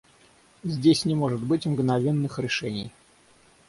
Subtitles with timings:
[0.63, 2.91] Здесь не может быть мгновенных решений.